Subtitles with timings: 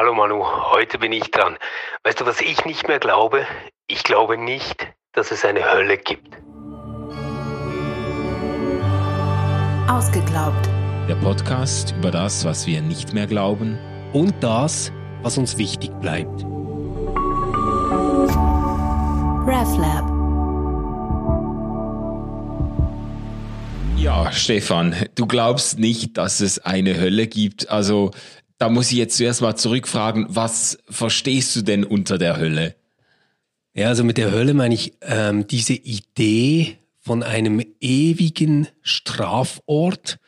[0.00, 1.56] Hallo Manu, heute bin ich dran.
[2.04, 3.44] Weißt du, was ich nicht mehr glaube?
[3.88, 6.36] Ich glaube nicht, dass es eine Hölle gibt.
[9.90, 10.68] Ausgeglaubt.
[11.08, 13.76] Der Podcast über das, was wir nicht mehr glauben.
[14.12, 14.92] Und das,
[15.22, 16.44] was uns wichtig bleibt.
[19.48, 20.18] RefLab.
[23.96, 27.68] Ja, Stefan, du glaubst nicht, dass es eine Hölle gibt.
[27.68, 28.12] Also
[28.58, 32.74] da muss ich jetzt zuerst mal zurückfragen, was verstehst du denn unter der Hölle?
[33.74, 40.18] Ja, also mit der Hölle meine ich ähm, diese Idee von einem ewigen Strafort,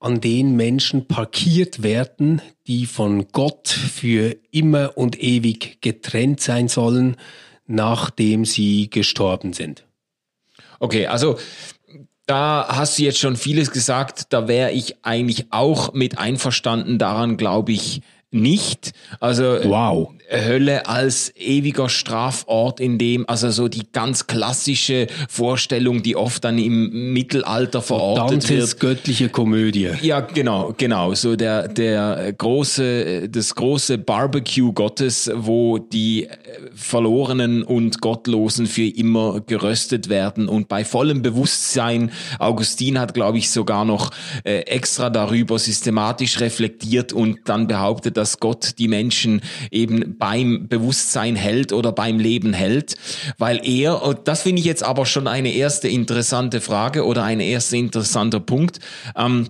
[0.00, 7.16] an den Menschen parkiert werden, die von Gott für immer und ewig getrennt sein sollen,
[7.66, 9.84] nachdem sie gestorben sind.
[10.78, 11.38] Okay, also
[12.28, 16.98] da hast du jetzt schon vieles gesagt, da wäre ich eigentlich auch mit einverstanden.
[16.98, 18.92] Daran glaube ich nicht.
[19.20, 20.10] Also wow.
[20.30, 26.58] Hölle als ewiger Strafort, in dem also so die ganz klassische Vorstellung, die oft dann
[26.58, 28.80] im Mittelalter verortet Dantes wird.
[28.80, 29.90] göttliche Komödie.
[30.02, 31.14] Ja, genau, genau.
[31.14, 36.28] So der der große das große Barbecue Gottes, wo die
[36.74, 42.10] Verlorenen und Gottlosen für immer geröstet werden und bei vollem Bewusstsein.
[42.38, 44.10] Augustin hat, glaube ich, sogar noch
[44.44, 51.36] äh, extra darüber systematisch reflektiert und dann behauptet, dass Gott die Menschen eben beim Bewusstsein
[51.36, 52.96] hält oder beim Leben hält,
[53.38, 57.40] weil er, und das finde ich jetzt aber schon eine erste interessante Frage oder ein
[57.40, 58.80] erster interessanter Punkt,
[59.16, 59.48] ähm,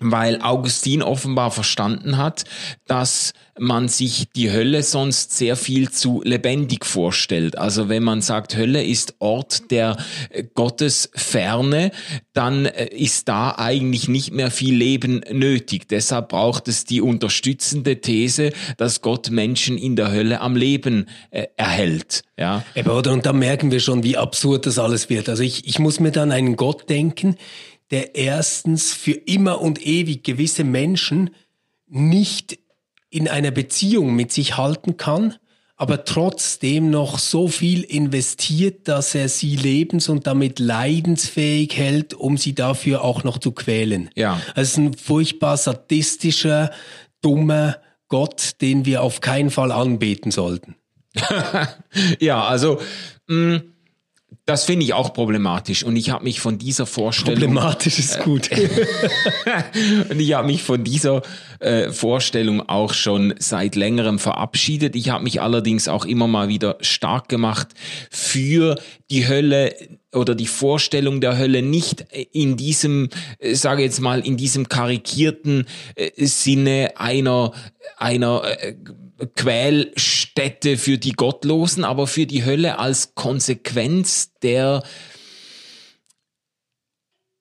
[0.00, 2.44] weil Augustin offenbar verstanden hat,
[2.86, 7.58] dass man sich die Hölle sonst sehr viel zu lebendig vorstellt.
[7.58, 9.98] Also wenn man sagt, Hölle ist Ort der
[10.30, 11.90] äh, Gottesferne,
[12.32, 15.88] dann äh, ist da eigentlich nicht mehr viel Leben nötig.
[15.88, 21.46] Deshalb braucht es die unterstützende These, dass Gott Menschen in der Hölle am Leben äh,
[21.56, 22.22] erhält.
[22.38, 22.64] Ja.
[22.78, 25.28] Aber, oder, und da merken wir schon, wie absurd das alles wird.
[25.28, 27.36] Also ich, ich muss mir dann einen Gott denken,
[27.90, 31.30] der erstens für immer und ewig gewisse Menschen
[31.88, 32.58] nicht
[33.10, 35.34] in einer Beziehung mit sich halten kann,
[35.76, 42.36] aber trotzdem noch so viel investiert, dass er sie lebens- und damit leidensfähig hält, um
[42.36, 44.10] sie dafür auch noch zu quälen.
[44.14, 44.40] Ja.
[44.54, 46.70] Also ein furchtbar sadistischer,
[47.22, 47.78] dummer
[48.08, 50.76] Gott, den wir auf keinen Fall anbeten sollten.
[52.20, 52.78] ja, also
[53.28, 53.62] mh,
[54.46, 58.50] das finde ich auch problematisch und ich habe mich von dieser Vorstellung problematisch ist gut
[60.10, 61.22] und ich habe mich von dieser
[61.60, 64.96] äh, Vorstellung auch schon seit längerem verabschiedet.
[64.96, 67.68] Ich habe mich allerdings auch immer mal wieder stark gemacht
[68.10, 68.76] für
[69.10, 69.74] die Hölle
[70.12, 73.08] oder die Vorstellung der Hölle nicht in diesem,
[73.38, 77.52] äh, sage jetzt mal, in diesem karikierten äh, Sinne einer
[77.96, 78.74] einer äh,
[79.36, 84.82] Quälstätte für die Gottlosen, aber für die Hölle als Konsequenz der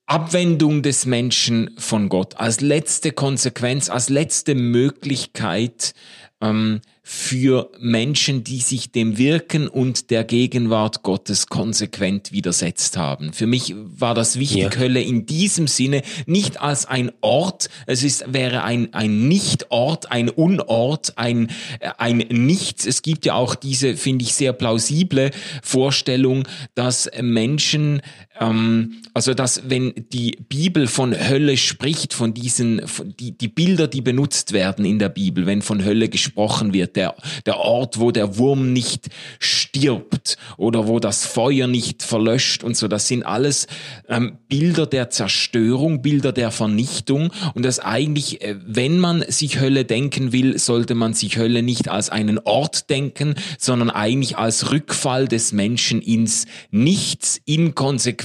[0.05, 5.93] Abwendung des Menschen von Gott, als letzte Konsequenz, als letzte Möglichkeit
[6.41, 6.81] ähm,
[7.11, 13.33] für Menschen, die sich dem Wirken und der Gegenwart Gottes konsequent widersetzt haben.
[13.33, 14.79] Für mich war das wichtig, ja.
[14.79, 20.29] Hölle in diesem Sinne nicht als ein Ort, es ist, wäre ein, ein Nicht-Ort, ein
[20.29, 21.49] Unort, ein,
[21.97, 22.85] ein Nichts.
[22.85, 25.31] Es gibt ja auch diese, finde ich, sehr plausible
[25.63, 28.03] Vorstellung, dass Menschen,
[28.39, 33.99] also dass wenn die Bibel von Hölle spricht, von diesen, von die, die Bilder, die
[33.99, 38.37] benutzt werden in der Bibel, wenn von Hölle gesprochen wird, der, der Ort, wo der
[38.37, 42.87] Wurm nicht stirbt oder wo das Feuer nicht verlöscht und so.
[42.87, 43.67] Das sind alles
[44.07, 49.83] ähm, Bilder der Zerstörung, Bilder der Vernichtung und das eigentlich, äh, wenn man sich Hölle
[49.83, 55.27] denken will, sollte man sich Hölle nicht als einen Ort denken, sondern eigentlich als Rückfall
[55.27, 57.75] des Menschen ins Nichts in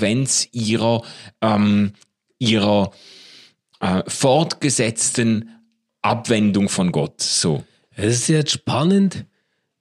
[0.04, 1.02] Konsequenz ihrer,
[1.40, 1.94] ähm,
[2.38, 2.92] ihrer
[3.80, 5.48] äh, fortgesetzten
[6.02, 7.22] Abwendung von Gott.
[7.22, 7.64] So.
[7.90, 9.24] Es ist jetzt spannend,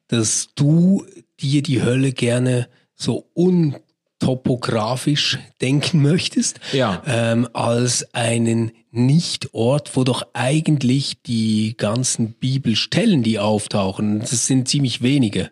[0.07, 1.05] dass du
[1.39, 7.03] dir die Hölle gerne so untopografisch denken möchtest, ja.
[7.05, 15.01] ähm, als einen Nichtort, wo doch eigentlich die ganzen Bibelstellen, die auftauchen, das sind ziemlich
[15.01, 15.49] wenige,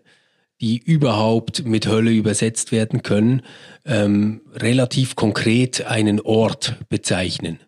[0.62, 3.42] die überhaupt mit Hölle übersetzt werden können,
[3.84, 7.60] ähm, relativ konkret einen Ort bezeichnen.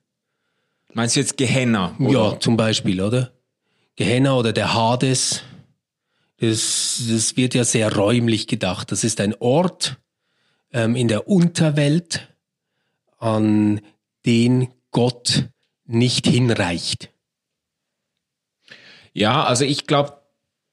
[0.94, 1.96] Meinst du jetzt Gehenna?
[2.00, 2.12] Oder?
[2.12, 3.32] Ja, zum Beispiel, oder?
[3.96, 5.42] Gehenna oder der Hades,
[6.40, 8.92] das, das wird ja sehr räumlich gedacht.
[8.92, 9.98] Das ist ein Ort
[10.72, 12.28] ähm, in der Unterwelt,
[13.18, 13.82] an
[14.26, 15.50] den Gott
[15.86, 17.10] nicht hinreicht.
[19.14, 20.23] Ja, also ich glaube,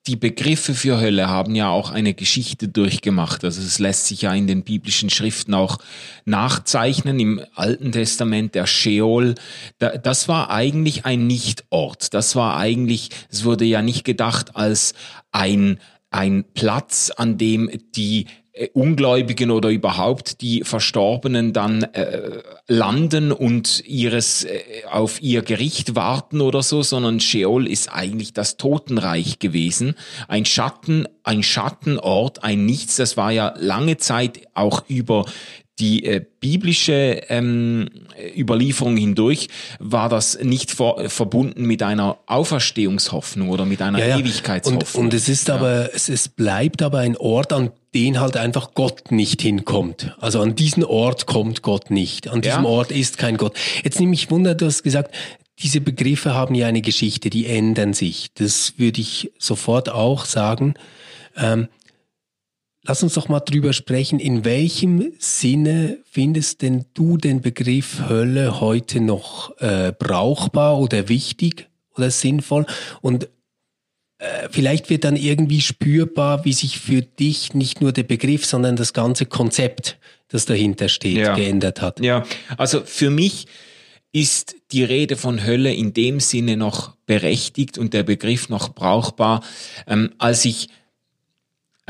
[0.07, 3.45] die Begriffe für Hölle haben ja auch eine Geschichte durchgemacht.
[3.45, 5.79] Also es lässt sich ja in den biblischen Schriften auch
[6.25, 7.21] nachzeichnen.
[7.21, 9.35] Im Alten Testament der Sheol,
[9.79, 12.15] das war eigentlich ein Nichtort.
[12.15, 14.95] Das war eigentlich, es wurde ja nicht gedacht als
[15.33, 15.79] ein
[16.11, 18.27] ein Platz, an dem die
[18.73, 24.61] Ungläubigen oder überhaupt die Verstorbenen dann äh, landen und ihres äh,
[24.91, 29.95] auf ihr Gericht warten oder so, sondern Sheol ist eigentlich das Totenreich gewesen,
[30.27, 32.97] ein Schatten, ein Schattenort, ein Nichts.
[32.97, 35.27] Das war ja lange Zeit auch über
[35.81, 37.89] die äh, biblische ähm,
[38.37, 39.49] Überlieferung hindurch
[39.79, 44.19] war das nicht vor, verbunden mit einer Auferstehungshoffnung oder mit einer ja, ja.
[44.19, 44.83] Ewigkeitshoffnung.
[44.95, 45.57] Und, und, es ist ja.
[45.57, 50.15] aber, es, es bleibt aber ein Ort, an den halt einfach Gott nicht hinkommt.
[50.21, 52.29] Also an diesen Ort kommt Gott nicht.
[52.29, 53.57] An diesem Ort ist kein Gott.
[53.83, 55.15] Jetzt nehme ich Wunder, du hast gesagt,
[55.59, 58.29] diese Begriffe haben ja eine Geschichte, die ändern sich.
[58.35, 60.75] Das würde ich sofort auch sagen.
[61.37, 61.69] Ähm,
[62.91, 64.19] Lass uns doch mal drüber sprechen.
[64.19, 71.69] In welchem Sinne findest denn du den Begriff Hölle heute noch äh, brauchbar oder wichtig
[71.95, 72.67] oder sinnvoll?
[73.01, 73.29] Und
[74.19, 78.75] äh, vielleicht wird dann irgendwie spürbar, wie sich für dich nicht nur der Begriff, sondern
[78.75, 79.97] das ganze Konzept,
[80.27, 81.37] das dahinter steht, ja.
[81.37, 82.01] geändert hat.
[82.01, 82.25] Ja,
[82.57, 83.47] also für mich
[84.11, 89.45] ist die Rede von Hölle in dem Sinne noch berechtigt und der Begriff noch brauchbar,
[89.87, 90.71] ähm, als ich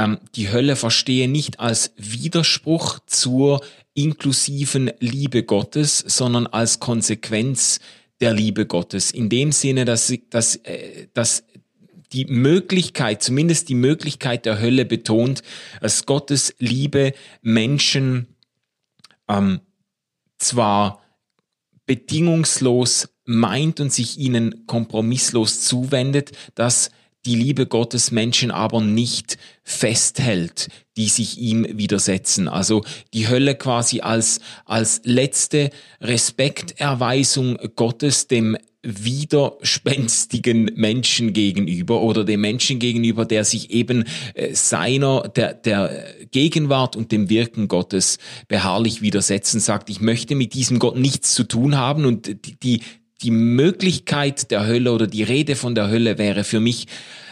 [0.01, 3.61] ähm, die Hölle verstehe nicht als Widerspruch zur
[3.93, 7.81] inklusiven Liebe Gottes, sondern als Konsequenz
[8.21, 9.11] der Liebe Gottes.
[9.11, 11.45] In dem Sinne, dass, dass, äh, dass
[12.13, 15.43] die Möglichkeit, zumindest die Möglichkeit der Hölle betont,
[15.83, 17.13] dass Gottes Liebe
[17.43, 18.27] Menschen
[19.29, 19.61] ähm,
[20.39, 21.03] zwar
[21.85, 26.91] bedingungslos meint und sich ihnen kompromisslos zuwendet, dass
[27.27, 32.49] die Liebe Gottes Menschen aber nicht festhält, die sich ihm widersetzen.
[32.49, 32.83] Also
[33.13, 35.71] die Hölle quasi als, als letzte
[36.01, 45.29] Respekterweisung Gottes dem widerspenstigen Menschen gegenüber oder dem Menschen gegenüber, der sich eben äh, seiner,
[45.29, 48.19] der, der Gegenwart und dem Wirken Gottes
[48.49, 52.81] beharrlich widersetzen, sagt, ich möchte mit diesem Gott nichts zu tun haben und die,
[53.23, 56.87] die Möglichkeit der Hölle oder die Rede von der Hölle wäre für mich,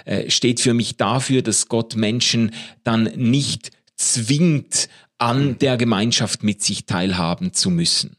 [0.05, 2.53] äh, steht für mich dafür, dass Gott Menschen
[2.85, 4.89] dann nicht zwingt,
[5.19, 8.17] an der Gemeinschaft mit sich teilhaben zu müssen.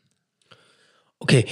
[1.19, 1.45] Okay,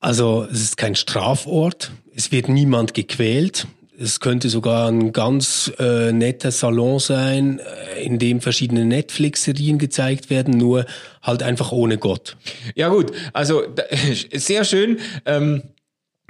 [0.00, 3.68] also es ist kein Strafort, es wird niemand gequält,
[4.00, 10.30] es könnte sogar ein ganz äh, netter Salon sein, äh, in dem verschiedene Netflix-Serien gezeigt
[10.30, 10.86] werden, nur
[11.22, 12.36] halt einfach ohne Gott.
[12.74, 13.62] Ja gut, also
[14.32, 14.98] sehr schön.
[15.26, 15.62] Ähm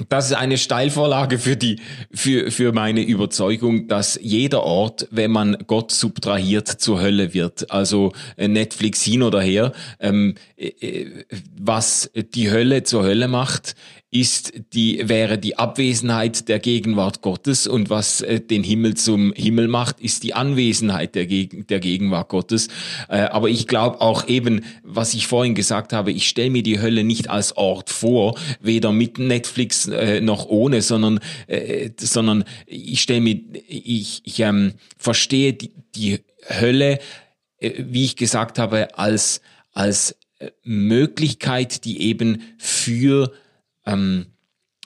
[0.08, 1.80] das ist eine Steilvorlage für die,
[2.14, 7.72] für, für meine Überzeugung, dass jeder Ort, wenn man Gott subtrahiert, zur Hölle wird.
[7.72, 9.72] Also äh, Netflix hin oder her.
[9.98, 11.24] Ähm, äh,
[11.60, 13.74] was die Hölle zur Hölle macht,
[14.10, 19.68] ist die, wäre die Abwesenheit der Gegenwart Gottes und was äh, den Himmel zum Himmel
[19.68, 22.68] macht, ist die Anwesenheit der, Geg der Gegenwart Gottes.
[23.10, 26.80] Äh, aber ich glaube auch eben, was ich vorhin gesagt habe, ich stelle mir die
[26.80, 33.02] Hölle nicht als Ort vor, weder mit Netflix äh, noch ohne, sondern, äh, sondern ich
[33.02, 36.98] stelle mir, ich, ich ähm, verstehe die, die Hölle,
[37.58, 43.32] äh, wie ich gesagt habe, als, als äh, Möglichkeit, die eben für
[43.88, 44.26] ähm,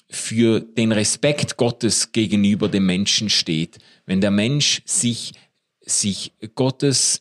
[0.09, 3.79] für den Respekt Gottes gegenüber dem Menschen steht.
[4.07, 5.33] Wenn der Mensch sich,
[5.81, 7.21] sich Gottes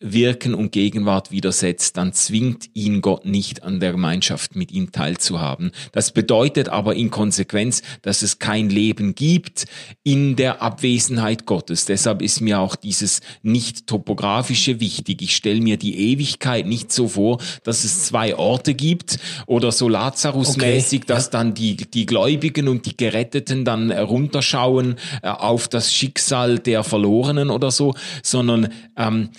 [0.00, 5.72] Wirken und Gegenwart widersetzt, dann zwingt ihn Gott nicht an der Gemeinschaft mit ihm teilzuhaben.
[5.90, 9.64] Das bedeutet aber in Konsequenz, dass es kein Leben gibt
[10.04, 11.84] in der Abwesenheit Gottes.
[11.84, 15.20] Deshalb ist mir auch dieses nicht topografische wichtig.
[15.20, 19.88] Ich stelle mir die Ewigkeit nicht so vor, dass es zwei Orte gibt oder so
[19.88, 21.30] Lazarus-mäßig, okay, dass ja.
[21.32, 27.50] dann die, die Gläubigen und die Geretteten dann runterschauen äh, auf das Schicksal der Verlorenen
[27.50, 29.30] oder so, sondern ähm,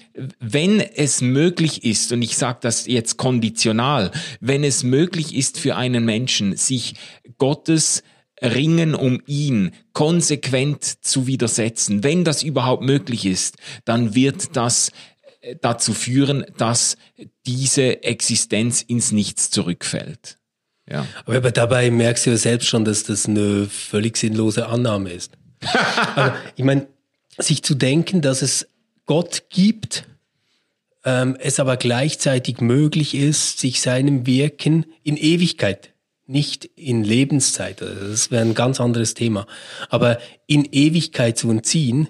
[0.54, 5.76] wenn es möglich ist, und ich sage das jetzt konditional, wenn es möglich ist für
[5.76, 6.96] einen Menschen, sich
[7.38, 8.04] Gottes
[8.42, 14.92] Ringen um ihn konsequent zu widersetzen, wenn das überhaupt möglich ist, dann wird das
[15.42, 16.98] äh, dazu führen, dass
[17.46, 20.38] diese Existenz ins Nichts zurückfällt.
[20.90, 21.06] Ja.
[21.26, 25.34] Aber dabei merkst du ja selbst schon, dass das eine völlig sinnlose Annahme ist.
[26.16, 26.88] also, ich meine,
[27.38, 28.68] sich zu denken, dass es
[29.06, 30.06] Gott gibt,
[31.06, 35.94] ähm, es aber gleichzeitig möglich ist, sich seinem Wirken in Ewigkeit
[36.30, 37.82] nicht in Lebenszeit.
[37.82, 39.48] Also das wäre ein ganz anderes Thema.
[39.90, 42.08] Aber in Ewigkeit zu entziehen,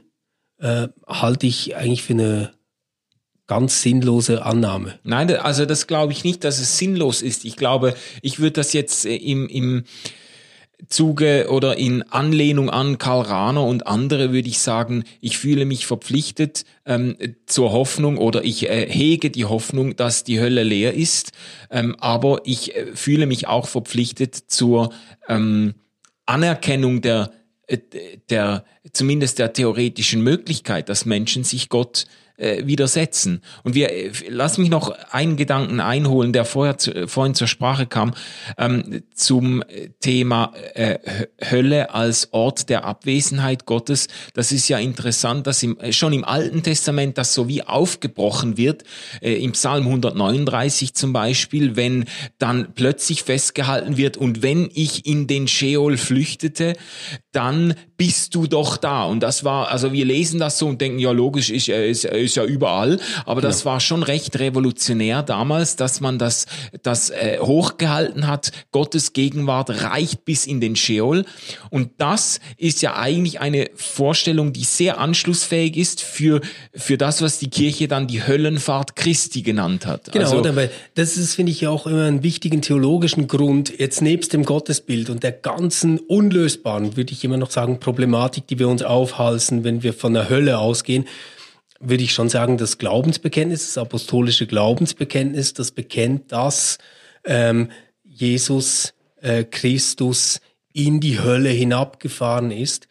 [0.57, 2.51] äh, halte ich eigentlich für eine
[3.47, 4.99] ganz sinnlose Annahme.
[5.03, 7.45] Nein, also das glaube ich nicht, dass es sinnlos ist.
[7.45, 9.85] Ich glaube, ich würde das jetzt äh, im, im
[10.87, 15.85] Zuge oder in Anlehnung an Karl Rahner und andere würde ich sagen, ich fühle mich
[15.85, 21.31] verpflichtet ähm, zur Hoffnung oder ich äh, hege die Hoffnung, dass die Hölle leer ist,
[21.69, 24.93] ähm, aber ich äh, fühle mich auch verpflichtet zur
[25.27, 25.73] ähm,
[26.25, 27.31] Anerkennung der
[27.67, 27.77] äh,
[28.29, 32.09] der zumindest der theoretischen Möglichkeit, dass Menschen sich Gott äh,
[32.39, 33.41] widersetzen.
[33.63, 37.47] Und wir, äh, lass mich noch einen Gedanken einholen, der vorher zu, äh, vorhin zur
[37.47, 38.13] Sprache kam,
[38.57, 39.63] ähm, zum
[39.99, 40.99] Thema äh,
[41.49, 44.07] Hölle als Ort der Abwesenheit Gottes.
[44.33, 48.57] Das ist ja interessant, dass im, äh, schon im Alten Testament das so wie aufgebrochen
[48.57, 48.83] wird,
[49.21, 52.05] äh, im Psalm 139 zum Beispiel, wenn
[52.37, 56.73] dann plötzlich festgehalten wird, und wenn ich in den Sheol flüchtete,
[57.31, 59.03] dann bist du doch da.
[59.03, 62.28] Und das war, also wir lesen das so und denken, ja logisch, ist, ist, ist
[62.35, 66.45] ja überall, aber das war schon recht revolutionär damals, dass man das,
[66.83, 68.51] das äh, hochgehalten hat.
[68.71, 71.25] Gottes Gegenwart reicht bis in den Sheol.
[71.69, 76.41] Und das ist ja eigentlich eine Vorstellung, die sehr anschlussfähig ist für,
[76.73, 80.11] für das, was die Kirche dann die Höllenfahrt Christi genannt hat.
[80.11, 84.01] Genau, also, aber das ist, finde ich, ja auch immer einen wichtigen theologischen Grund, jetzt
[84.01, 88.67] nebst dem Gottesbild und der ganzen unlösbaren, würde ich immer noch sagen, Problematik, die wir
[88.67, 91.05] uns aufhalsen, wenn wir von der Hölle ausgehen,
[91.79, 96.77] würde ich schon sagen, das Glaubensbekenntnis, das apostolische Glaubensbekenntnis, das bekennt, dass
[97.23, 97.71] ähm,
[98.03, 100.41] Jesus äh, Christus
[100.73, 102.87] in die Hölle hinabgefahren ist,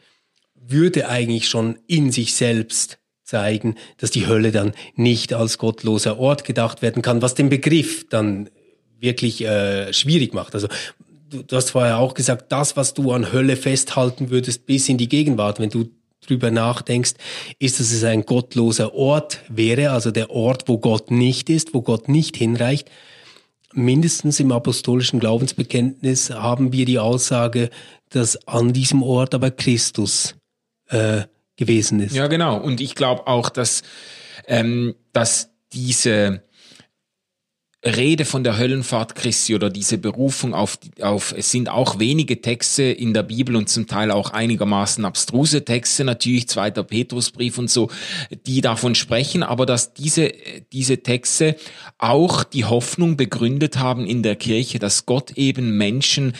[0.54, 6.44] würde eigentlich schon in sich selbst zeigen, dass die Hölle dann nicht als gottloser Ort
[6.44, 8.48] gedacht werden kann, was den Begriff dann
[8.98, 10.54] wirklich äh, schwierig macht.
[10.54, 10.68] Also
[11.28, 14.98] du, du hast vorher auch gesagt, das, was du an Hölle festhalten würdest bis in
[14.98, 15.90] die Gegenwart, wenn du
[16.28, 17.14] drüber nachdenkst,
[17.58, 21.82] ist, dass es ein gottloser Ort wäre, also der Ort, wo Gott nicht ist, wo
[21.82, 22.90] Gott nicht hinreicht.
[23.72, 27.70] Mindestens im apostolischen Glaubensbekenntnis haben wir die Aussage,
[28.10, 30.36] dass an diesem Ort aber Christus
[30.88, 31.22] äh,
[31.56, 32.14] gewesen ist.
[32.14, 32.58] Ja, genau.
[32.58, 33.82] Und ich glaube auch, dass,
[34.46, 36.42] ähm, dass diese
[37.84, 42.82] Rede von der Höllenfahrt Christi oder diese Berufung auf, auf, es sind auch wenige Texte
[42.82, 47.88] in der Bibel und zum Teil auch einigermaßen abstruse Texte, natürlich zweiter Petrusbrief und so,
[48.46, 50.32] die davon sprechen, aber dass diese,
[50.72, 51.54] diese Texte
[51.98, 56.32] auch die Hoffnung begründet haben in der Kirche, dass Gott eben Menschen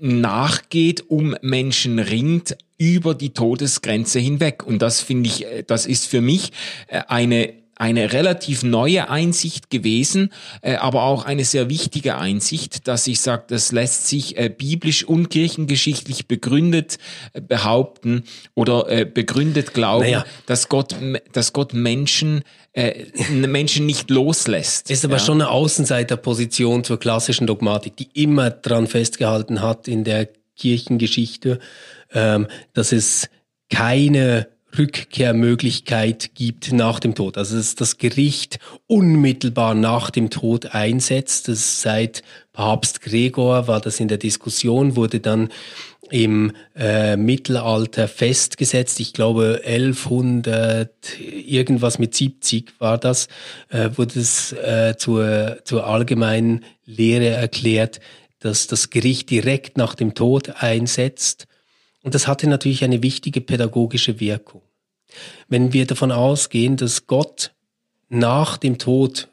[0.00, 4.66] nachgeht, um Menschen ringt über die Todesgrenze hinweg.
[4.66, 6.50] Und das finde ich, das ist für mich
[6.88, 13.20] eine eine relativ neue Einsicht gewesen, äh, aber auch eine sehr wichtige Einsicht, dass ich
[13.20, 16.98] sage, das lässt sich äh, biblisch und kirchengeschichtlich begründet
[17.34, 20.24] äh, behaupten oder äh, begründet glauben, naja.
[20.46, 20.96] dass Gott,
[21.32, 22.42] dass Gott Menschen
[22.72, 24.90] äh, Menschen nicht loslässt.
[24.90, 25.20] Ist aber ja.
[25.20, 31.58] schon eine Außenseiterposition zur klassischen Dogmatik, die immer dran festgehalten hat in der Kirchengeschichte,
[32.12, 33.28] ähm, dass es
[33.68, 37.38] keine Rückkehrmöglichkeit gibt nach dem Tod.
[37.38, 41.48] Also dass das Gericht unmittelbar nach dem Tod einsetzt.
[41.48, 45.50] Das seit Papst Gregor war das in der Diskussion, wurde dann
[46.10, 49.00] im äh, Mittelalter festgesetzt.
[49.00, 50.90] Ich glaube 1100
[51.20, 53.28] irgendwas mit 70 war das,
[53.70, 58.00] äh, wurde es äh, zur, zur allgemeinen Lehre erklärt,
[58.38, 61.46] dass das Gericht direkt nach dem Tod einsetzt.
[62.02, 64.62] Und das hatte natürlich eine wichtige pädagogische Wirkung.
[65.48, 67.52] Wenn wir davon ausgehen, dass Gott
[68.08, 69.28] nach dem Tod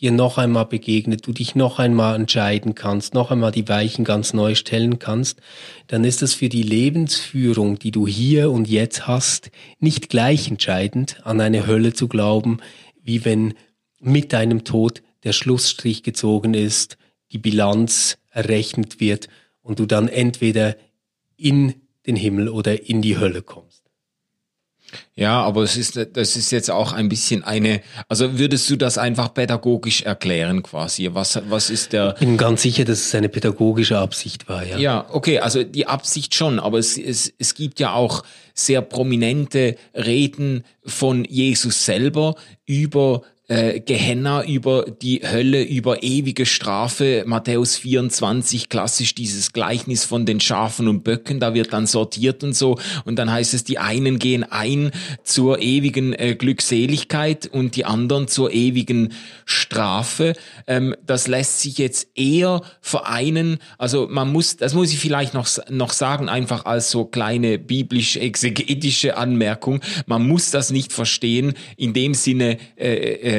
[0.00, 4.32] dir noch einmal begegnet, du dich noch einmal entscheiden kannst, noch einmal die Weichen ganz
[4.32, 5.40] neu stellen kannst,
[5.88, 11.26] dann ist das für die Lebensführung, die du hier und jetzt hast, nicht gleich entscheidend,
[11.26, 12.58] an eine Hölle zu glauben,
[13.02, 13.54] wie wenn
[14.00, 16.96] mit deinem Tod der Schlussstrich gezogen ist,
[17.32, 19.28] die Bilanz errechnet wird
[19.62, 20.76] und du dann entweder
[21.36, 21.74] in
[22.06, 23.77] den Himmel oder in die Hölle kommst.
[25.14, 28.98] Ja, aber es ist, das ist jetzt auch ein bisschen eine, also würdest du das
[28.98, 31.08] einfach pädagogisch erklären quasi?
[31.12, 32.14] Was, was ist der?
[32.14, 34.78] Ich bin ganz sicher, dass es eine pädagogische Absicht war, ja.
[34.78, 38.22] Ja, okay, also die Absicht schon, aber es, es, es gibt ja auch
[38.54, 42.34] sehr prominente Reden von Jesus selber
[42.66, 47.24] über äh, Gehenna, über die Hölle, über ewige Strafe.
[47.26, 52.54] Matthäus 24, klassisch dieses Gleichnis von den Schafen und Böcken, da wird dann sortiert und
[52.54, 52.78] so.
[53.06, 54.90] Und dann heißt es, die einen gehen ein
[55.24, 59.14] zur ewigen äh, Glückseligkeit und die anderen zur ewigen
[59.46, 60.34] Strafe.
[60.66, 63.58] Ähm, das lässt sich jetzt eher vereinen.
[63.78, 69.16] Also man muss, das muss ich vielleicht noch, noch sagen, einfach als so kleine biblisch-exegetische
[69.16, 69.80] Anmerkung.
[70.04, 73.37] Man muss das nicht verstehen in dem Sinne, äh, äh,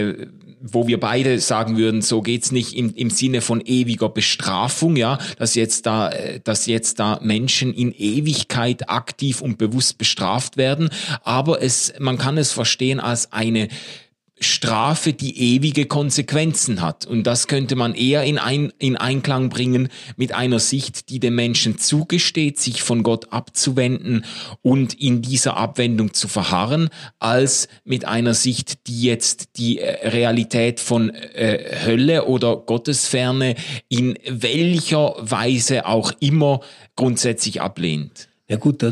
[0.61, 5.17] wo wir beide sagen würden, so geht's nicht im, im Sinne von ewiger Bestrafung, ja,
[5.37, 10.89] dass jetzt da, äh, dass jetzt da Menschen in Ewigkeit aktiv und bewusst bestraft werden,
[11.23, 13.69] aber es, man kann es verstehen als eine
[14.39, 17.05] Strafe, die ewige Konsequenzen hat.
[17.05, 21.35] Und das könnte man eher in, ein, in Einklang bringen mit einer Sicht, die dem
[21.35, 24.25] Menschen zugesteht, sich von Gott abzuwenden
[24.61, 30.79] und in dieser Abwendung zu verharren, als mit einer Sicht, die jetzt die äh, Realität
[30.79, 33.55] von äh, Hölle oder Gottesferne
[33.89, 36.61] in welcher Weise auch immer
[36.95, 38.29] grundsätzlich ablehnt.
[38.47, 38.89] Ja gut, da,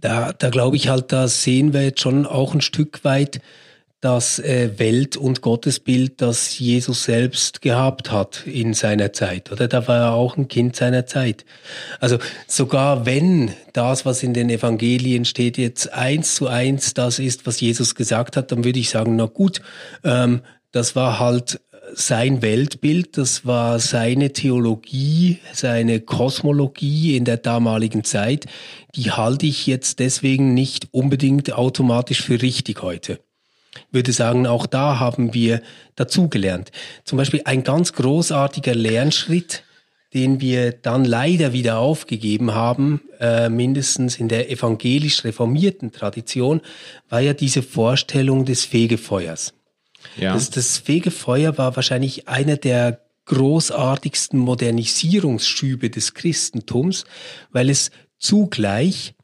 [0.00, 3.40] da, da glaube ich halt, da sehen wir jetzt schon auch ein Stück weit,
[4.00, 9.68] das äh, Welt- und Gottesbild, das Jesus selbst gehabt hat in seiner Zeit, oder?
[9.68, 11.44] Da war er auch ein Kind seiner Zeit.
[12.00, 17.46] Also sogar wenn das, was in den Evangelien steht, jetzt eins zu eins das ist,
[17.46, 19.60] was Jesus gesagt hat, dann würde ich sagen, na gut,
[20.02, 20.40] ähm,
[20.72, 21.60] das war halt
[21.92, 28.46] sein Weltbild, das war seine Theologie, seine Kosmologie in der damaligen Zeit,
[28.94, 33.18] die halte ich jetzt deswegen nicht unbedingt automatisch für richtig heute
[33.90, 35.62] würde sagen, auch da haben wir
[35.96, 36.70] dazugelernt.
[37.04, 39.64] Zum Beispiel ein ganz großartiger Lernschritt,
[40.14, 46.60] den wir dann leider wieder aufgegeben haben, äh, mindestens in der evangelisch reformierten Tradition,
[47.08, 49.54] war ja diese Vorstellung des Fegefeuers.
[50.16, 50.34] Ja.
[50.34, 57.04] Das, das Fegefeuer war wahrscheinlich einer der großartigsten Modernisierungsschübe des Christentums,
[57.52, 59.14] weil es zugleich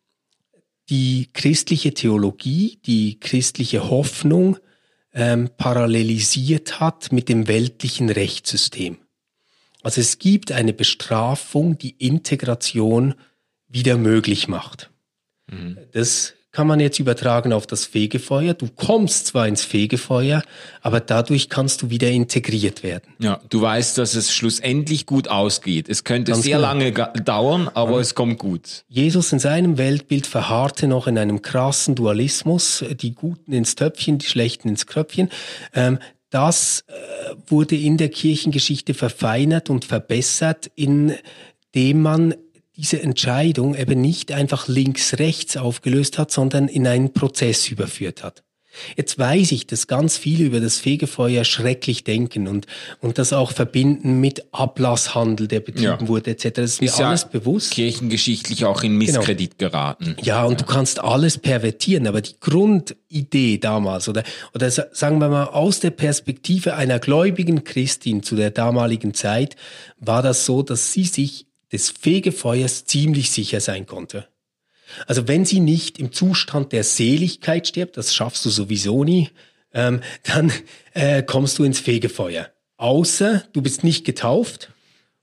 [0.88, 4.58] die christliche Theologie, die christliche Hoffnung
[5.12, 8.98] ähm, parallelisiert hat mit dem weltlichen Rechtssystem.
[9.82, 13.14] Also es gibt eine Bestrafung, die Integration
[13.68, 14.90] wieder möglich macht.
[15.48, 15.78] Mhm.
[15.92, 18.54] Das kann man jetzt übertragen auf das Fegefeuer.
[18.54, 20.42] Du kommst zwar ins Fegefeuer,
[20.80, 23.12] aber dadurch kannst du wieder integriert werden.
[23.18, 25.86] Ja, du weißt, dass es schlussendlich gut ausgeht.
[25.90, 26.68] Es könnte Ganz sehr genau.
[26.68, 28.00] lange dauern, aber ja.
[28.00, 28.86] es kommt gut.
[28.88, 34.26] Jesus in seinem Weltbild verharrte noch in einem krassen Dualismus, die Guten ins Töpfchen, die
[34.26, 35.28] Schlechten ins Kröpfchen.
[35.74, 35.98] Ähm,
[36.30, 42.34] das äh, wurde in der Kirchengeschichte verfeinert und verbessert, indem man
[42.76, 48.42] diese Entscheidung eben nicht einfach links-rechts aufgelöst hat, sondern in einen Prozess überführt hat.
[48.96, 52.66] Jetzt weiß ich, dass ganz viele über das Fegefeuer schrecklich denken und,
[53.00, 56.08] und das auch verbinden mit Ablasshandel, der betrieben ja.
[56.08, 56.50] wurde, etc.
[56.54, 57.72] Das ist, ist mir alles bewusst.
[57.72, 59.18] Kirchengeschichtlich auch in genau.
[59.18, 59.70] Misskredit genau.
[59.70, 60.16] geraten.
[60.22, 60.58] Ja, und ja.
[60.58, 64.22] du kannst alles pervertieren, aber die Grundidee damals oder,
[64.54, 69.56] oder sagen wir mal aus der Perspektive einer gläubigen Christin zu der damaligen Zeit
[69.98, 74.28] war das so, dass sie sich des Fegefeuers ziemlich sicher sein konnte.
[75.06, 79.30] Also wenn sie nicht im Zustand der Seligkeit stirbt, das schaffst du sowieso nie,
[79.72, 80.52] ähm, dann
[80.94, 82.48] äh, kommst du ins Fegefeuer.
[82.76, 84.70] Außer du bist nicht getauft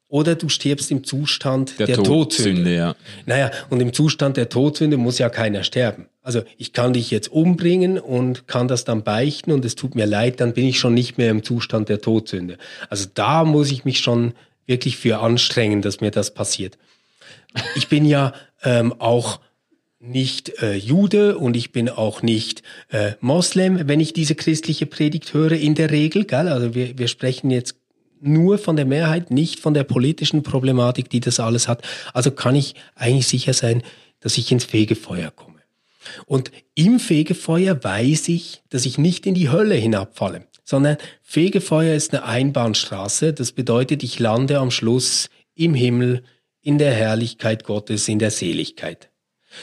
[0.07, 2.13] oder du stirbst im Zustand der, der Todsünde.
[2.13, 2.75] Todsünde.
[2.75, 2.95] Ja.
[3.25, 6.07] Naja, und im Zustand der Todsünde muss ja keiner sterben.
[6.21, 10.05] Also ich kann dich jetzt umbringen und kann das dann beichten und es tut mir
[10.05, 12.57] leid, dann bin ich schon nicht mehr im Zustand der Todsünde.
[12.89, 14.33] Also da muss ich mich schon
[14.65, 16.77] wirklich für anstrengen, dass mir das passiert.
[17.75, 19.39] Ich bin ja ähm, auch
[19.99, 25.33] nicht äh, Jude und ich bin auch nicht äh, Moslem, wenn ich diese christliche Predigt
[25.33, 26.25] höre, in der Regel.
[26.25, 26.49] Gell?
[26.49, 27.75] Also wir, wir sprechen jetzt
[28.19, 31.83] nur von der Mehrheit, nicht von der politischen Problematik, die das alles hat.
[32.13, 33.83] Also kann ich eigentlich sicher sein,
[34.19, 35.59] dass ich ins Fegefeuer komme.
[36.25, 42.13] Und im Fegefeuer weiß ich, dass ich nicht in die Hölle hinabfalle sondern Fegefeuer ist
[42.13, 43.33] eine Einbahnstraße.
[43.33, 46.23] Das bedeutet, ich lande am Schluss im Himmel,
[46.61, 49.09] in der Herrlichkeit Gottes, in der Seligkeit.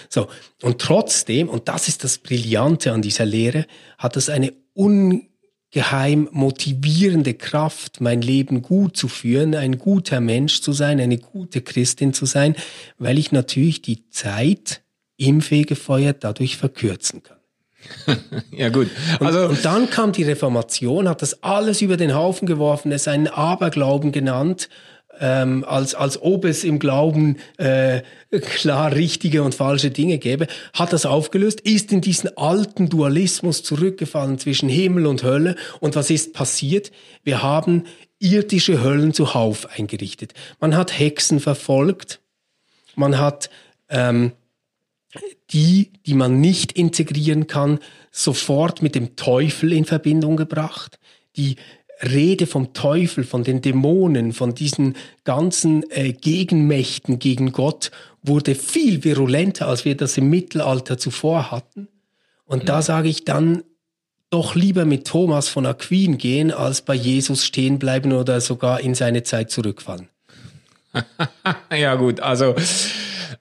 [0.08, 0.28] So,
[0.62, 3.66] und trotzdem, und das ist das Brillante an dieser Lehre,
[3.98, 10.72] hat es eine ungeheim motivierende Kraft, mein Leben gut zu führen, ein guter Mensch zu
[10.72, 12.54] sein, eine gute Christin zu sein,
[12.98, 14.82] weil ich natürlich die Zeit
[15.16, 17.39] im Fegefeuer dadurch verkürzen kann.
[18.52, 18.88] ja gut.
[19.18, 23.08] Also und, und, dann kam die Reformation, hat das alles über den Haufen geworfen, es
[23.08, 24.68] einen Aberglauben genannt,
[25.20, 28.00] ähm, als, als ob es im Glauben äh,
[28.40, 34.38] klar richtige und falsche Dinge gäbe, hat das aufgelöst, ist in diesen alten Dualismus zurückgefallen
[34.38, 35.56] zwischen Himmel und Hölle.
[35.80, 36.90] Und was ist passiert?
[37.22, 37.84] Wir haben
[38.18, 40.32] irdische Höllen zuhauf eingerichtet.
[40.58, 42.20] Man hat Hexen verfolgt,
[42.94, 43.50] man hat
[43.88, 44.32] ähm,
[45.50, 47.78] die, die man nicht integrieren kann,
[48.10, 50.98] sofort mit dem Teufel in Verbindung gebracht.
[51.36, 51.56] Die
[52.02, 57.90] Rede vom Teufel, von den Dämonen, von diesen ganzen äh, Gegenmächten gegen Gott
[58.22, 61.88] wurde viel virulenter, als wir das im Mittelalter zuvor hatten.
[62.44, 63.62] Und da sage ich dann,
[64.30, 68.94] doch lieber mit Thomas von Aquin gehen, als bei Jesus stehen bleiben oder sogar in
[68.94, 70.08] seine Zeit zurückfallen.
[71.76, 72.54] ja gut, also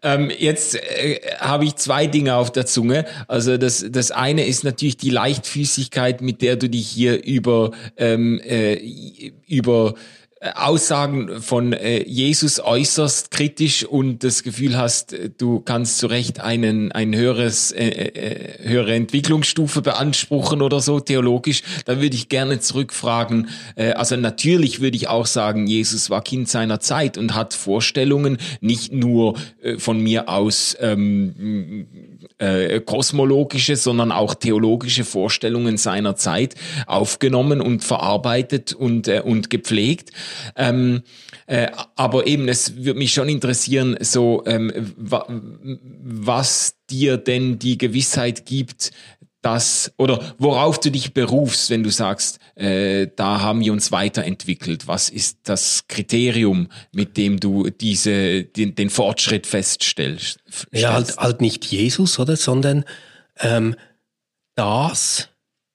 [0.02, 3.06] ähm, jetzt äh, habe ich zwei Dinge auf der Zunge.
[3.28, 8.40] Also das, das eine ist natürlich die Leichtfüßigkeit, mit der du dich hier über, ähm,
[8.40, 8.76] äh,
[9.48, 9.96] über
[10.42, 16.94] Aussagen von äh, Jesus äußerst kritisch und das Gefühl hast, du kannst zu Recht einen,
[16.94, 23.50] ein höheres, äh, äh, höhere Entwicklungsstufe beanspruchen oder so theologisch, dann würde ich gerne zurückfragen.
[23.76, 28.38] Äh, also natürlich würde ich auch sagen, Jesus war Kind seiner Zeit und hat Vorstellungen,
[28.62, 31.86] nicht nur äh, von mir aus ähm,
[32.40, 36.56] äh, kosmologische, sondern auch theologische Vorstellungen seiner Zeit
[36.88, 40.12] aufgenommen und verarbeitet und, äh, und gepflegt.
[40.56, 41.04] Ähm,
[41.48, 45.26] äh, aber eben, es würde mich schon interessieren, so ähm, wa
[46.02, 48.92] was dir denn die Gewissheit gibt,
[49.42, 54.88] dass oder worauf du dich berufst, wenn du sagst, äh, da haben wir uns weiterentwickelt.
[54.88, 60.40] Was ist das Kriterium, mit dem du diese den, den Fortschritt feststellst?
[60.72, 62.84] Ja, halt, halt nicht Jesus, oder, sondern
[63.40, 63.76] ähm,
[64.56, 65.30] das,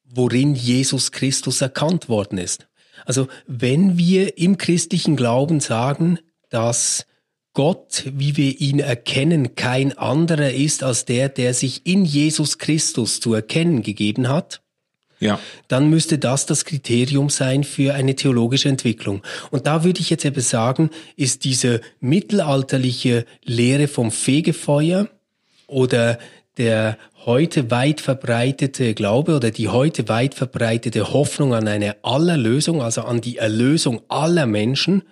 [0.04, 2.66] worin Jesus Christus erkannt worden ist.
[3.06, 6.18] Also wenn wir im christlichen Glauben sagen,
[6.50, 7.06] dass
[7.54, 13.20] Gott, wie wir ihn erkennen, kein anderer ist als der, der sich in Jesus Christus
[13.20, 14.60] zu erkennen gegeben hat,
[15.20, 15.38] ja.
[15.68, 19.22] dann müsste das das Kriterium sein für eine theologische Entwicklung.
[19.52, 25.08] Und da würde ich jetzt eben sagen, ist diese mittelalterliche Lehre vom Fegefeuer
[25.68, 26.18] oder
[26.58, 33.02] der heute weit verbreitete Glaube oder die heute weit verbreitete Hoffnung an eine Allerlösung, also
[33.02, 35.02] an die Erlösung aller Menschen,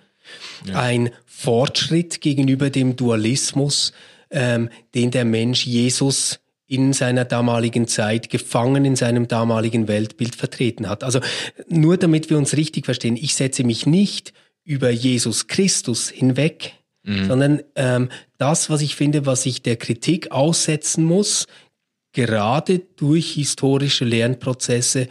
[0.65, 0.79] ja.
[0.79, 1.09] ein
[1.43, 3.91] Fortschritt gegenüber dem Dualismus,
[4.31, 10.87] ähm, den der Mensch Jesus in seiner damaligen Zeit gefangen in seinem damaligen Weltbild vertreten
[10.87, 11.03] hat.
[11.03, 11.19] Also
[11.67, 17.27] nur damit wir uns richtig verstehen, ich setze mich nicht über Jesus Christus hinweg, mhm.
[17.27, 21.47] sondern ähm, das, was ich finde, was ich der Kritik aussetzen muss,
[22.13, 25.09] gerade durch historische Lernprozesse,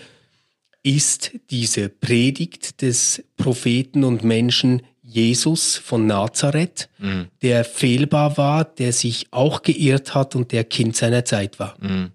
[0.83, 7.29] ist diese Predigt des Propheten und Menschen Jesus von Nazareth, mhm.
[7.43, 11.75] der fehlbar war, der sich auch geirrt hat und der Kind seiner Zeit war.
[11.81, 12.13] Mhm.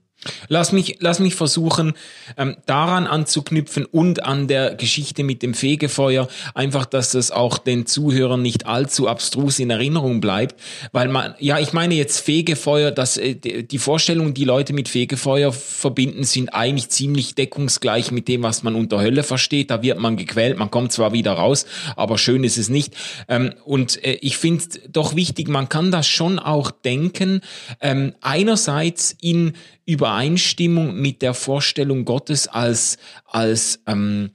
[0.47, 1.93] Lass mich, lass mich versuchen,
[2.37, 7.85] ähm, daran anzuknüpfen und an der Geschichte mit dem Fegefeuer, einfach, dass das auch den
[7.85, 10.59] Zuhörern nicht allzu abstrus in Erinnerung bleibt,
[10.91, 15.53] weil man, ja, ich meine jetzt Fegefeuer, dass äh, die Vorstellungen, die Leute mit Fegefeuer
[15.53, 19.69] verbinden, sind eigentlich ziemlich deckungsgleich mit dem, was man unter Hölle versteht.
[19.69, 22.95] Da wird man gequält, man kommt zwar wieder raus, aber schön ist es nicht.
[23.27, 27.41] Ähm, und äh, ich finde doch wichtig, man kann das schon auch denken,
[27.81, 29.53] ähm, einerseits in
[29.87, 34.31] Übereinstimmung mit der Vorstellung Gottes als, als, ähm,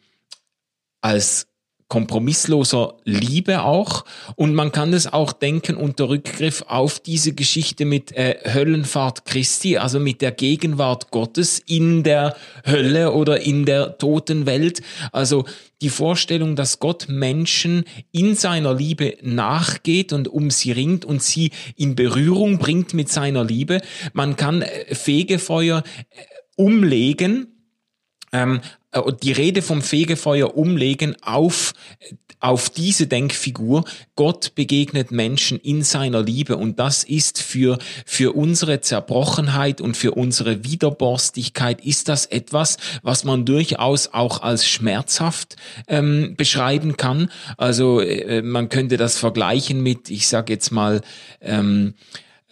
[1.01, 1.47] als
[1.92, 4.07] kompromissloser Liebe auch.
[4.35, 9.76] Und man kann es auch denken unter Rückgriff auf diese Geschichte mit äh, Höllenfahrt Christi,
[9.76, 14.81] also mit der Gegenwart Gottes in der Hölle oder in der toten Welt.
[15.12, 15.44] Also
[15.83, 21.50] die Vorstellung, dass Gott Menschen in seiner Liebe nachgeht und um sie ringt und sie
[21.76, 23.83] in Berührung bringt mit seiner Liebe.
[24.14, 26.22] Man kann äh, Fegefeuer äh,
[26.57, 27.52] umlegen
[28.33, 28.61] ähm,
[28.92, 31.73] äh, die Rede vom Fegefeuer umlegen auf,
[32.40, 33.85] auf diese Denkfigur.
[34.16, 40.12] Gott begegnet Menschen in seiner Liebe und das ist für, für unsere Zerbrochenheit und für
[40.12, 47.31] unsere Widerborstigkeit ist das etwas, was man durchaus auch als schmerzhaft ähm, beschreiben kann.
[47.57, 51.01] Also äh, man könnte das vergleichen mit, ich sage jetzt mal,
[51.40, 51.95] ähm,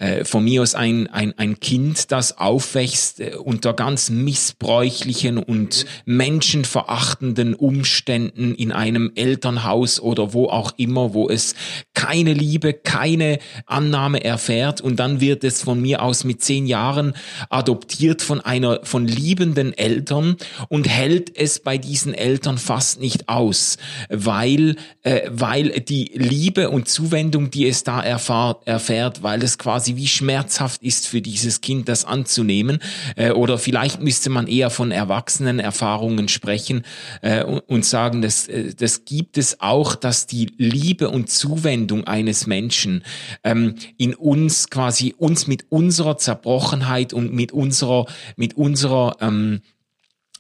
[0.01, 5.85] äh, von mir aus ein, ein, ein Kind, das aufwächst äh, unter ganz missbräuchlichen und
[6.07, 11.55] menschenverachtenden Umständen in einem Elternhaus oder wo auch immer, wo es
[11.93, 14.81] keine Liebe, keine Annahme erfährt.
[14.81, 17.13] Und dann wird es von mir aus mit zehn Jahren
[17.51, 20.37] adoptiert von einer, von liebenden Eltern
[20.69, 23.77] und hält es bei diesen Eltern fast nicht aus,
[24.09, 29.90] weil, äh, weil die Liebe und Zuwendung, die es da erfahrt, erfährt, weil es quasi
[29.97, 32.79] wie schmerzhaft ist für dieses Kind, das anzunehmen.
[33.17, 36.85] Äh, oder vielleicht müsste man eher von erwachsenen Erfahrungen sprechen
[37.23, 42.47] äh, und, sagen, dass, äh, das gibt es auch, dass die Liebe und Zuwendung eines
[42.47, 43.05] Menschen
[43.45, 49.61] ähm, in uns quasi uns mit unserer Zerbrochenheit und mit unserer mit unserer ähm,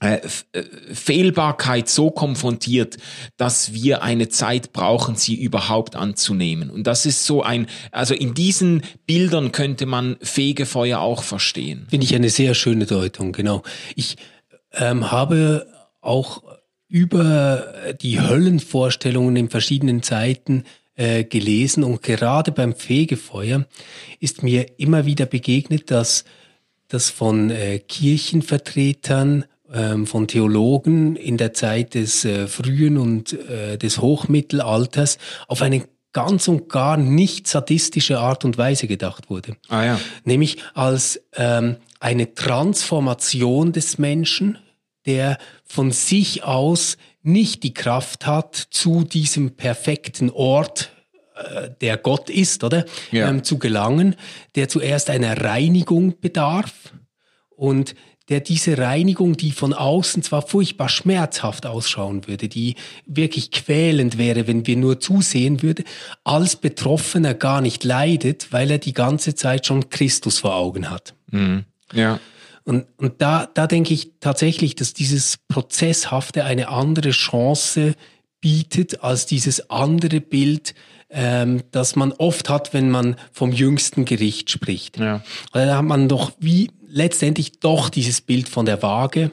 [0.02, 0.20] äh,
[0.52, 0.62] äh,
[0.94, 2.96] Fehlbarkeit so konfrontiert,
[3.36, 6.70] dass wir eine Zeit brauchen, sie überhaupt anzunehmen.
[6.70, 11.86] Und das ist so ein, also in diesen Bildern könnte man Fegefeuer auch verstehen.
[11.90, 13.62] Finde ich eine sehr schöne Deutung, genau.
[13.94, 14.16] Ich
[14.72, 15.66] ähm, habe
[16.00, 16.44] auch
[16.88, 23.66] über die Höllenvorstellungen in verschiedenen Zeiten äh, gelesen und gerade beim Fegefeuer
[24.18, 26.24] ist mir immer wieder begegnet, dass
[26.88, 29.44] das von äh, Kirchenvertretern
[30.04, 36.48] von Theologen in der Zeit des äh, frühen und äh, des Hochmittelalters auf eine ganz
[36.48, 39.56] und gar nicht sadistische Art und Weise gedacht wurde.
[39.68, 40.00] Ah ja.
[40.24, 44.58] Nämlich als ähm, eine Transformation des Menschen,
[45.06, 50.90] der von sich aus nicht die Kraft hat, zu diesem perfekten Ort,
[51.36, 52.84] äh, der Gott ist, oder?
[53.12, 53.28] Ja.
[53.28, 54.16] Ähm, zu gelangen,
[54.56, 56.92] der zuerst einer Reinigung bedarf
[57.50, 57.94] und
[58.30, 64.46] der diese Reinigung, die von außen zwar furchtbar schmerzhaft ausschauen würde, die wirklich quälend wäre,
[64.46, 65.82] wenn wir nur zusehen würde,
[66.22, 71.14] als Betroffener gar nicht leidet, weil er die ganze Zeit schon Christus vor Augen hat.
[71.30, 71.64] Mhm.
[71.92, 72.20] Ja.
[72.64, 77.94] Und, und da, da denke ich tatsächlich, dass dieses Prozesshafte eine andere Chance
[78.40, 80.74] bietet als dieses andere Bild,
[81.10, 84.98] ähm, das man oft hat, wenn man vom jüngsten Gericht spricht.
[84.98, 85.22] Ja.
[85.52, 89.30] Da hat man doch wie letztendlich doch dieses Bild von der Waage,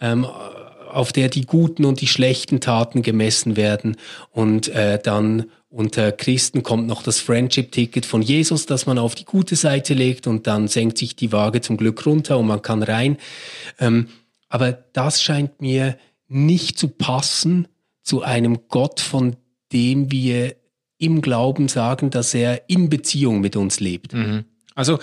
[0.00, 3.96] ähm, auf der die guten und die schlechten Taten gemessen werden
[4.30, 9.24] und äh, dann unter Christen kommt noch das Friendship-Ticket von Jesus, das man auf die
[9.24, 12.82] gute Seite legt und dann senkt sich die Waage zum Glück runter und man kann
[12.82, 13.16] rein.
[13.78, 14.08] Ähm,
[14.50, 15.96] aber das scheint mir
[16.28, 17.68] nicht zu passen
[18.02, 19.36] zu einem Gott, von
[19.72, 20.56] dem wir
[20.98, 24.12] im Glauben sagen, dass er in Beziehung mit uns lebt.
[24.12, 24.44] Mhm.
[24.74, 24.98] Also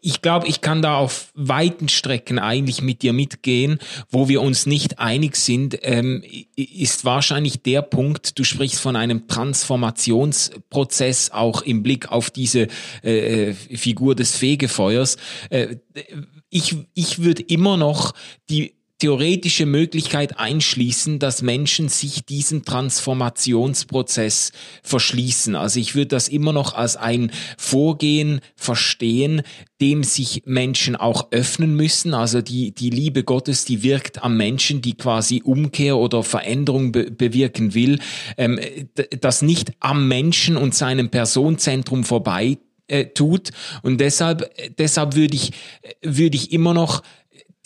[0.00, 3.78] ich glaube, ich kann da auf weiten Strecken eigentlich mit dir mitgehen.
[4.10, 6.22] Wo wir uns nicht einig sind, ähm,
[6.56, 12.68] ist wahrscheinlich der Punkt, du sprichst von einem Transformationsprozess auch im Blick auf diese
[13.02, 15.16] äh, Figur des Fegefeuers.
[15.50, 15.76] Äh,
[16.50, 18.14] ich, ich würde immer noch
[18.48, 25.54] die theoretische Möglichkeit einschließen, dass Menschen sich diesem Transformationsprozess verschließen.
[25.54, 29.42] Also ich würde das immer noch als ein Vorgehen verstehen,
[29.80, 32.12] dem sich Menschen auch öffnen müssen.
[32.12, 37.10] Also die, die Liebe Gottes, die wirkt am Menschen, die quasi Umkehr oder Veränderung be
[37.10, 38.00] bewirken will,
[38.36, 38.58] ähm,
[39.20, 42.58] das nicht am Menschen und seinem Personenzentrum vorbei
[42.88, 43.50] äh, tut.
[43.82, 45.52] Und deshalb, deshalb würde ich,
[46.02, 47.02] würde ich immer noch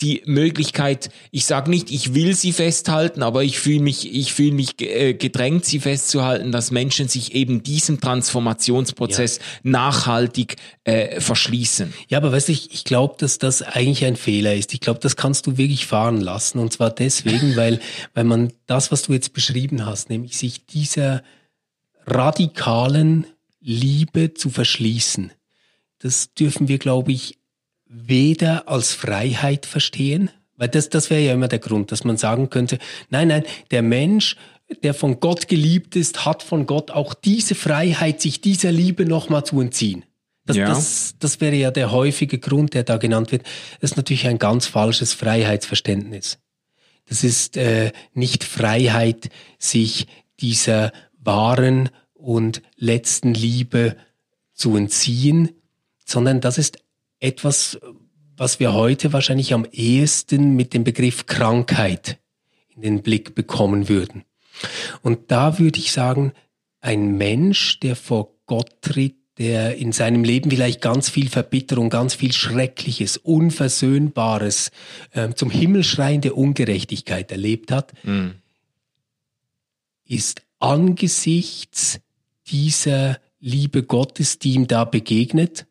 [0.03, 4.51] die Möglichkeit, ich sage nicht, ich will sie festhalten, aber ich fühle mich, ich fühle
[4.51, 9.43] mich äh, gedrängt, sie festzuhalten, dass Menschen sich eben diesem Transformationsprozess ja.
[9.63, 11.93] nachhaltig äh, verschließen.
[12.09, 14.73] Ja, aber weißt du, ich, ich glaube, dass das eigentlich ein Fehler ist.
[14.73, 16.59] Ich glaube, das kannst du wirklich fahren lassen.
[16.59, 17.79] Und zwar deswegen, weil,
[18.13, 21.23] weil man das, was du jetzt beschrieben hast, nämlich sich dieser
[22.05, 23.25] radikalen
[23.61, 25.31] Liebe zu verschließen,
[25.99, 27.37] das dürfen wir, glaube ich,
[27.93, 32.49] weder als Freiheit verstehen, weil das, das wäre ja immer der Grund, dass man sagen
[32.49, 32.79] könnte,
[33.09, 34.35] nein, nein, der Mensch,
[34.81, 39.45] der von Gott geliebt ist, hat von Gott auch diese Freiheit, sich dieser Liebe nochmal
[39.45, 40.05] zu entziehen.
[40.45, 40.67] Das, ja.
[40.67, 43.43] das, das wäre ja der häufige Grund, der da genannt wird.
[43.79, 46.39] Das ist natürlich ein ganz falsches Freiheitsverständnis.
[47.07, 50.07] Das ist äh, nicht Freiheit, sich
[50.39, 53.95] dieser wahren und letzten Liebe
[54.53, 55.51] zu entziehen,
[56.05, 56.82] sondern das ist
[57.23, 57.79] etwas,
[58.35, 62.19] was wir heute wahrscheinlich am ehesten mit dem Begriff Krankheit
[62.75, 64.25] in den Blick bekommen würden.
[65.01, 66.33] Und da würde ich sagen,
[66.81, 72.13] ein Mensch, der vor Gott tritt, der in seinem Leben vielleicht ganz viel Verbitterung, ganz
[72.13, 74.71] viel Schreckliches, Unversöhnbares,
[75.11, 78.35] äh, zum Himmelschreiende Ungerechtigkeit erlebt hat, mhm.
[80.05, 81.99] ist angesichts
[82.47, 85.65] dieser Liebe Gottes, die ihm da begegnet,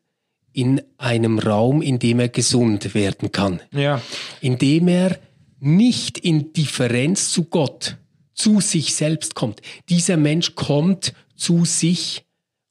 [0.52, 3.60] in einem Raum, in dem er gesund werden kann.
[3.72, 4.00] Ja.
[4.40, 5.18] Indem er
[5.60, 7.96] nicht in Differenz zu Gott,
[8.34, 9.60] zu sich selbst kommt.
[9.88, 12.24] Dieser Mensch kommt zu sich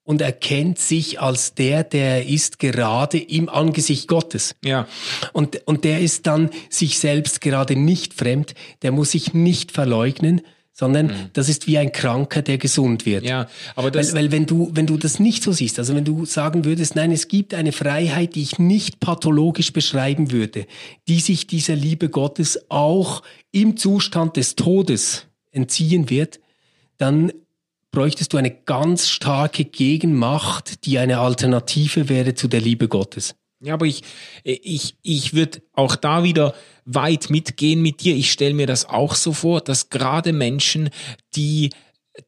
[0.03, 4.55] und erkennt sich als der, der er ist, gerade im Angesicht Gottes.
[4.63, 4.87] Ja.
[5.31, 10.41] Und, und der ist dann sich selbst gerade nicht fremd, der muss sich nicht verleugnen,
[10.73, 13.23] sondern das ist wie ein Kranker, der gesund wird.
[13.23, 16.05] Ja, aber das, Weil, weil wenn du, wenn du das nicht so siehst, also wenn
[16.05, 20.65] du sagen würdest, nein, es gibt eine Freiheit, die ich nicht pathologisch beschreiben würde,
[21.07, 26.39] die sich dieser Liebe Gottes auch im Zustand des Todes entziehen wird,
[26.97, 27.31] dann
[27.91, 33.35] bräuchtest du eine ganz starke Gegenmacht, die eine Alternative wäre zu der Liebe Gottes.
[33.63, 34.01] Ja, aber ich,
[34.43, 38.15] ich, ich würde auch da wieder weit mitgehen mit dir.
[38.15, 40.89] Ich stelle mir das auch so vor, dass gerade Menschen,
[41.35, 41.69] die,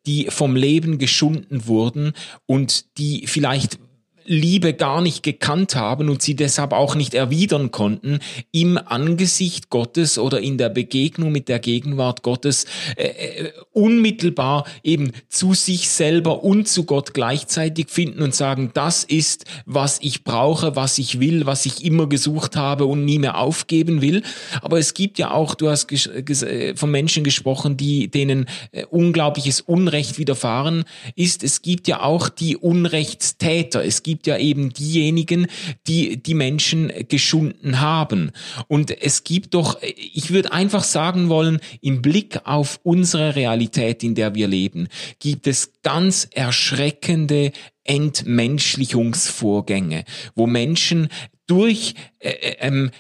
[0.06, 2.14] die vom Leben geschunden wurden
[2.46, 3.80] und die vielleicht
[4.26, 8.20] Liebe gar nicht gekannt haben und sie deshalb auch nicht erwidern konnten,
[8.52, 15.12] im Angesicht Gottes oder in der Begegnung mit der Gegenwart Gottes äh, äh, unmittelbar eben
[15.30, 20.76] zu sich selber und zu Gott gleichzeitig finden und sagen, das ist, was ich brauche,
[20.76, 24.24] was ich will, was ich immer gesucht habe und nie mehr aufgeben will.
[24.62, 29.62] Aber es gibt ja auch, du hast äh, von Menschen gesprochen, die denen äh, unglaubliches
[29.62, 30.84] Unrecht widerfahren
[31.16, 31.44] ist.
[31.44, 33.84] Es gibt ja auch die Unrechtstäter.
[33.84, 35.48] Es gibt ja eben diejenigen,
[35.88, 38.32] die die Menschen geschunden haben.
[38.68, 44.16] Und es gibt doch, ich würde einfach sagen wollen, im Blick auf unsere Realität, in
[44.16, 44.88] der wir leben,
[45.20, 47.52] gibt es ganz erschreckende
[47.84, 51.10] Entmenschlichungsvorgänge, wo Menschen
[51.48, 52.92] durch äh, äh, ähm,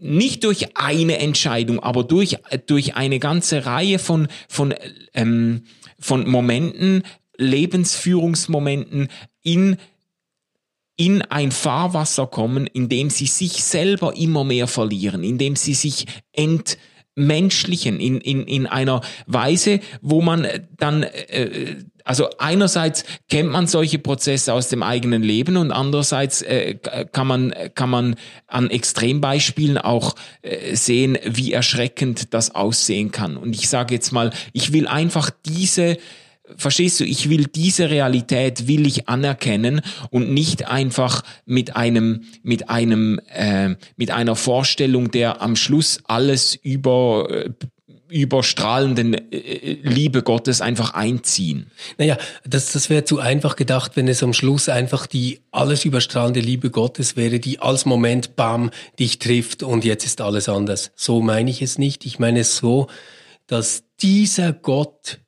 [0.00, 4.72] nicht durch eine Entscheidung, aber durch, durch eine ganze Reihe von, von,
[5.12, 5.64] ähm,
[5.98, 7.02] von Momenten,
[7.36, 9.08] Lebensführungsmomenten
[9.42, 9.76] in
[10.98, 15.74] in ein Fahrwasser kommen, in dem sie sich selber immer mehr verlieren, in dem sie
[15.74, 23.68] sich entmenschlichen, in, in, in einer Weise, wo man dann, äh, also einerseits kennt man
[23.68, 26.74] solche Prozesse aus dem eigenen Leben und andererseits äh,
[27.12, 28.16] kann man, kann man
[28.48, 33.36] an Extrembeispielen auch äh, sehen, wie erschreckend das aussehen kann.
[33.36, 35.96] Und ich sage jetzt mal, ich will einfach diese
[36.56, 39.80] Verstehst du, ich will diese Realität will ich anerkennen
[40.10, 46.54] und nicht einfach mit einem mit einem äh, mit einer Vorstellung der am Schluss alles
[46.54, 47.50] über äh,
[48.08, 51.70] überstrahlenden äh, Liebe Gottes einfach einziehen.
[51.98, 56.40] Naja, das, das wäre zu einfach gedacht, wenn es am Schluss einfach die alles überstrahlende
[56.40, 60.90] Liebe Gottes wäre, die als Moment, bam, dich trifft und jetzt ist alles anders.
[60.96, 62.06] So meine ich es nicht.
[62.06, 62.88] Ich meine es so,
[63.46, 65.20] dass dieser Gott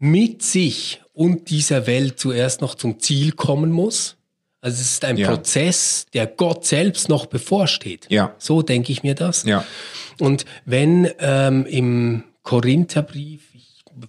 [0.00, 4.16] mit sich und dieser Welt zuerst noch zum Ziel kommen muss.
[4.62, 5.28] Also es ist ein Ja.
[5.28, 8.06] Prozess, der Gott selbst noch bevorsteht.
[8.08, 8.34] Ja.
[8.38, 9.44] So denke ich mir das.
[9.44, 9.64] Ja.
[10.18, 13.42] Und wenn ähm, im Korintherbrief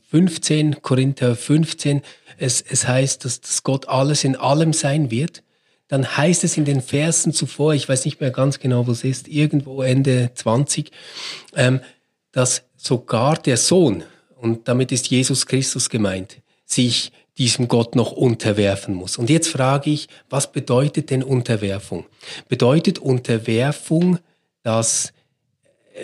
[0.09, 2.01] 15, Korinther 15,
[2.37, 5.43] es, es heißt, dass, dass Gott alles in allem sein wird,
[5.89, 9.03] dann heißt es in den Versen zuvor, ich weiß nicht mehr ganz genau, wo es
[9.03, 10.89] ist, irgendwo Ende 20,
[11.55, 11.81] ähm,
[12.31, 14.03] dass sogar der Sohn,
[14.41, 19.17] und damit ist Jesus Christus gemeint, sich diesem Gott noch unterwerfen muss.
[19.17, 22.05] Und jetzt frage ich, was bedeutet denn Unterwerfung?
[22.49, 24.17] Bedeutet Unterwerfung,
[24.63, 25.13] dass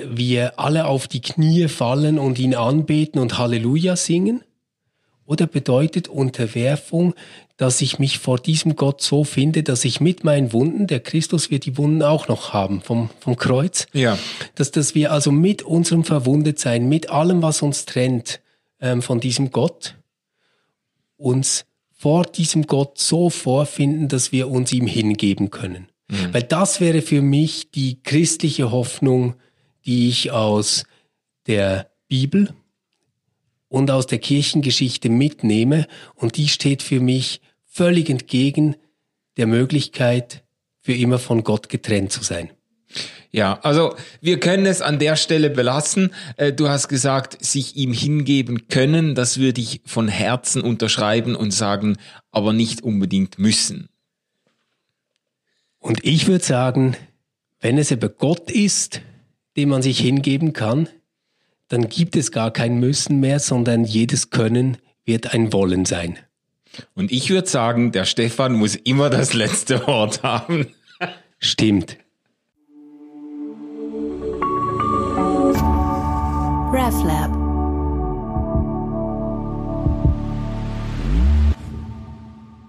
[0.06, 4.43] wir alle auf die Knie fallen und ihn anbeten und Halleluja singen?
[5.26, 7.15] Oder bedeutet Unterwerfung,
[7.58, 11.50] dass ich mich vor diesem Gott so finde, dass ich mit meinen Wunden, der Christus
[11.50, 14.17] wird die Wunden auch noch haben vom, vom Kreuz, Ja.
[14.56, 18.41] dass, dass wir also mit unserem Verwundetsein, mit allem, was uns trennt
[18.80, 19.96] ähm, von diesem Gott,
[21.17, 25.88] uns vor diesem Gott so vorfinden, dass wir uns ihm hingeben können.
[26.32, 29.34] Weil das wäre für mich die christliche Hoffnung,
[29.86, 30.86] die ich aus
[31.48, 32.54] der Bibel
[33.67, 35.86] und aus der Kirchengeschichte mitnehme.
[36.15, 37.41] Und die steht für mich
[37.78, 38.76] völlig entgegen
[39.38, 40.44] der Möglichkeit,
[40.82, 42.50] für immer von Gott getrennt zu sein.
[43.30, 46.12] Ja, also wir können es an der Stelle belassen.
[46.38, 51.52] Äh, Du hast gesagt, sich ihm hingeben können, das würde ich von Herzen unterschreiben und
[51.52, 51.98] sagen,
[52.32, 53.90] aber nicht unbedingt müssen.
[55.78, 56.96] Und ich würde sagen,
[57.60, 59.02] wenn es aber Gott ist,
[59.56, 60.90] dem man sich hingeben kann,
[61.68, 66.18] dann gibt es gar kein Müssen mehr, sondern jedes Können wird ein Wollen sein.
[66.96, 70.68] Und ich würde sagen, der Stefan muss immer das letzte Wort haben.
[71.40, 71.98] Stimmt.
[76.74, 77.32] RefLab.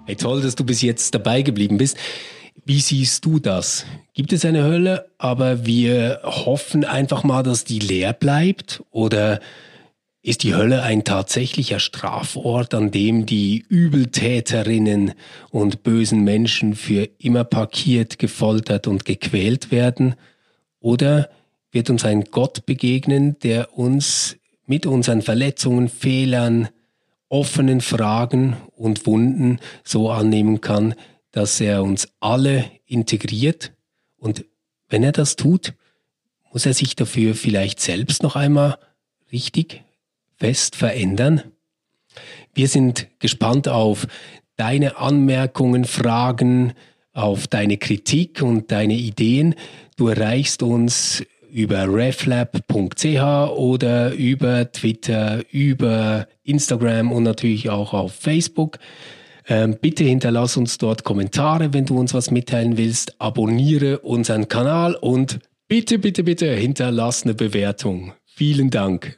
[0.06, 1.98] Hey, toll, dass du bis jetzt dabei geblieben bist.
[2.64, 3.84] Wie siehst du das?
[4.14, 8.82] Gibt es eine Hölle, aber wir hoffen einfach mal, dass die leer bleibt?
[8.90, 9.40] Oder
[10.22, 15.12] ist die Hölle ein tatsächlicher Strafort, an dem die Übeltäterinnen
[15.50, 20.16] und bösen Menschen für immer parkiert, gefoltert und gequält werden?
[20.80, 21.30] Oder
[21.70, 26.68] wird uns ein Gott begegnen, der uns mit unseren Verletzungen, Fehlern,
[27.28, 30.94] offenen Fragen und Wunden so annehmen kann,
[31.30, 33.72] dass er uns alle integriert
[34.18, 34.44] und
[34.88, 35.74] wenn er das tut,
[36.52, 38.78] muss er sich dafür vielleicht selbst noch einmal
[39.30, 39.84] richtig
[40.38, 41.42] fest verändern?
[42.54, 44.06] Wir sind gespannt auf
[44.56, 46.72] deine Anmerkungen, Fragen,
[47.12, 49.54] auf deine Kritik und deine Ideen.
[49.96, 58.78] Du erreichst uns über reflab.ch oder über Twitter, über Instagram und natürlich auch auf Facebook.
[59.48, 63.20] Ähm, bitte hinterlass uns dort Kommentare, wenn du uns was mitteilen willst.
[63.20, 68.12] Abonniere unseren Kanal und bitte, bitte, bitte hinterlass eine Bewertung.
[68.26, 69.17] Vielen Dank.